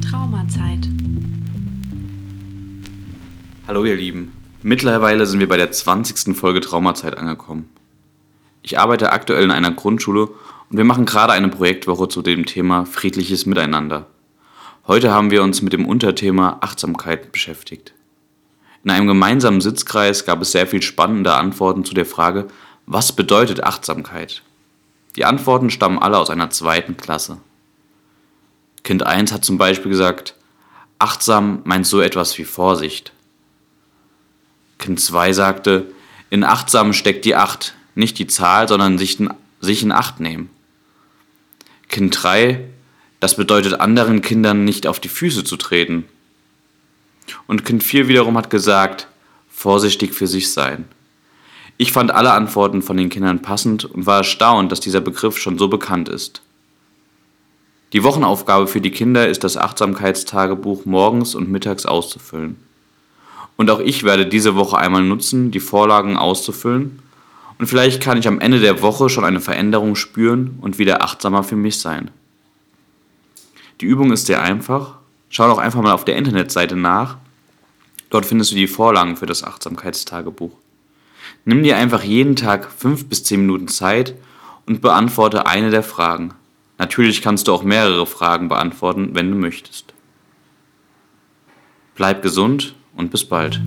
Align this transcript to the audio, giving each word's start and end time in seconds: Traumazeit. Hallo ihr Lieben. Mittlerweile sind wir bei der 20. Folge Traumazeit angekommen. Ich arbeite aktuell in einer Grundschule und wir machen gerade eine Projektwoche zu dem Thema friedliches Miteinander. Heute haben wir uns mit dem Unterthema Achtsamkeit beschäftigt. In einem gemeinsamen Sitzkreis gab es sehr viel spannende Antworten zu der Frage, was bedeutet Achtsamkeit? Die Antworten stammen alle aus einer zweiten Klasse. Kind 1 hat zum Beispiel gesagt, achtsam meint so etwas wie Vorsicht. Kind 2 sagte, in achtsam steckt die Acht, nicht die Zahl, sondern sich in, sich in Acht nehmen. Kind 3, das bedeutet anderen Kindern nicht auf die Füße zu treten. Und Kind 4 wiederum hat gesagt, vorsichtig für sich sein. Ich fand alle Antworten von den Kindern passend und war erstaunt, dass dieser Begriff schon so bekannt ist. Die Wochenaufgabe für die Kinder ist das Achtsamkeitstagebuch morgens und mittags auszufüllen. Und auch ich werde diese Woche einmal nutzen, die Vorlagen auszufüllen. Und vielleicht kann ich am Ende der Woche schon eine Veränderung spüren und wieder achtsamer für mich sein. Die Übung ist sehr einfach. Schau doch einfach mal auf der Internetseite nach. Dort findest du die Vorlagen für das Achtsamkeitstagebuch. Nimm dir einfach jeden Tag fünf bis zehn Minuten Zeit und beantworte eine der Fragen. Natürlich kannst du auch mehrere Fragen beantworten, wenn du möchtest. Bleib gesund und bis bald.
Traumazeit. 0.00 0.88
Hallo 3.66 3.84
ihr 3.84 3.96
Lieben. 3.96 4.32
Mittlerweile 4.62 5.26
sind 5.26 5.40
wir 5.40 5.48
bei 5.48 5.56
der 5.56 5.72
20. 5.72 6.36
Folge 6.36 6.60
Traumazeit 6.60 7.18
angekommen. 7.18 7.68
Ich 8.62 8.78
arbeite 8.78 9.10
aktuell 9.10 9.42
in 9.42 9.50
einer 9.50 9.72
Grundschule 9.72 10.28
und 10.70 10.76
wir 10.76 10.84
machen 10.84 11.04
gerade 11.04 11.32
eine 11.32 11.48
Projektwoche 11.48 12.06
zu 12.06 12.22
dem 12.22 12.46
Thema 12.46 12.86
friedliches 12.86 13.46
Miteinander. 13.46 14.06
Heute 14.86 15.10
haben 15.10 15.32
wir 15.32 15.42
uns 15.42 15.62
mit 15.62 15.72
dem 15.72 15.84
Unterthema 15.84 16.58
Achtsamkeit 16.60 17.32
beschäftigt. 17.32 17.92
In 18.84 18.90
einem 18.90 19.08
gemeinsamen 19.08 19.60
Sitzkreis 19.60 20.24
gab 20.24 20.42
es 20.42 20.52
sehr 20.52 20.68
viel 20.68 20.82
spannende 20.82 21.34
Antworten 21.34 21.84
zu 21.84 21.94
der 21.94 22.06
Frage, 22.06 22.46
was 22.86 23.14
bedeutet 23.14 23.64
Achtsamkeit? 23.64 24.42
Die 25.16 25.24
Antworten 25.24 25.70
stammen 25.70 25.98
alle 25.98 26.18
aus 26.18 26.30
einer 26.30 26.50
zweiten 26.50 26.96
Klasse. 26.96 27.38
Kind 28.82 29.04
1 29.04 29.32
hat 29.32 29.44
zum 29.44 29.58
Beispiel 29.58 29.90
gesagt, 29.90 30.34
achtsam 30.98 31.62
meint 31.64 31.86
so 31.86 32.00
etwas 32.00 32.36
wie 32.36 32.44
Vorsicht. 32.44 33.12
Kind 34.78 35.00
2 35.00 35.32
sagte, 35.32 35.86
in 36.30 36.44
achtsam 36.44 36.92
steckt 36.92 37.24
die 37.24 37.36
Acht, 37.36 37.74
nicht 37.94 38.18
die 38.18 38.26
Zahl, 38.26 38.68
sondern 38.68 38.98
sich 38.98 39.20
in, 39.20 39.32
sich 39.60 39.82
in 39.82 39.92
Acht 39.92 40.20
nehmen. 40.20 40.50
Kind 41.88 42.22
3, 42.22 42.68
das 43.20 43.36
bedeutet 43.36 43.80
anderen 43.80 44.20
Kindern 44.20 44.64
nicht 44.64 44.86
auf 44.86 45.00
die 45.00 45.08
Füße 45.08 45.44
zu 45.44 45.56
treten. 45.56 46.04
Und 47.46 47.64
Kind 47.64 47.82
4 47.82 48.08
wiederum 48.08 48.36
hat 48.36 48.50
gesagt, 48.50 49.06
vorsichtig 49.48 50.12
für 50.12 50.26
sich 50.26 50.52
sein. 50.52 50.84
Ich 51.76 51.92
fand 51.92 52.12
alle 52.12 52.32
Antworten 52.32 52.82
von 52.82 52.96
den 52.96 53.08
Kindern 53.08 53.42
passend 53.42 53.84
und 53.84 54.06
war 54.06 54.18
erstaunt, 54.18 54.70
dass 54.70 54.80
dieser 54.80 55.00
Begriff 55.00 55.38
schon 55.38 55.58
so 55.58 55.68
bekannt 55.68 56.08
ist. 56.08 56.42
Die 57.92 58.04
Wochenaufgabe 58.04 58.66
für 58.66 58.80
die 58.80 58.90
Kinder 58.90 59.28
ist 59.28 59.44
das 59.44 59.56
Achtsamkeitstagebuch 59.56 60.84
morgens 60.84 61.34
und 61.34 61.50
mittags 61.50 61.86
auszufüllen. 61.86 62.56
Und 63.56 63.70
auch 63.70 63.80
ich 63.80 64.02
werde 64.02 64.26
diese 64.26 64.56
Woche 64.56 64.78
einmal 64.78 65.02
nutzen, 65.02 65.50
die 65.50 65.60
Vorlagen 65.60 66.16
auszufüllen. 66.16 67.00
Und 67.58 67.66
vielleicht 67.66 68.02
kann 68.02 68.18
ich 68.18 68.26
am 68.26 68.40
Ende 68.40 68.58
der 68.58 68.82
Woche 68.82 69.08
schon 69.08 69.24
eine 69.24 69.40
Veränderung 69.40 69.94
spüren 69.94 70.58
und 70.60 70.78
wieder 70.78 71.02
achtsamer 71.02 71.44
für 71.44 71.56
mich 71.56 71.78
sein. 71.78 72.10
Die 73.80 73.86
Übung 73.86 74.12
ist 74.12 74.26
sehr 74.26 74.42
einfach. 74.42 74.94
Schau 75.28 75.48
doch 75.48 75.58
einfach 75.58 75.82
mal 75.82 75.92
auf 75.92 76.04
der 76.04 76.16
Internetseite 76.16 76.76
nach. 76.76 77.16
Dort 78.10 78.26
findest 78.26 78.52
du 78.52 78.56
die 78.56 78.66
Vorlagen 78.66 79.16
für 79.16 79.26
das 79.26 79.44
Achtsamkeitstagebuch. 79.44 80.63
Nimm 81.44 81.62
dir 81.62 81.76
einfach 81.76 82.02
jeden 82.02 82.36
Tag 82.36 82.70
fünf 82.70 83.08
bis 83.08 83.24
zehn 83.24 83.40
Minuten 83.40 83.68
Zeit 83.68 84.14
und 84.66 84.80
beantworte 84.80 85.46
eine 85.46 85.70
der 85.70 85.82
Fragen. 85.82 86.34
Natürlich 86.78 87.22
kannst 87.22 87.48
du 87.48 87.52
auch 87.52 87.62
mehrere 87.62 88.06
Fragen 88.06 88.48
beantworten, 88.48 89.10
wenn 89.12 89.30
du 89.30 89.36
möchtest. 89.36 89.92
Bleib 91.94 92.22
gesund 92.22 92.74
und 92.96 93.10
bis 93.10 93.24
bald. 93.24 93.60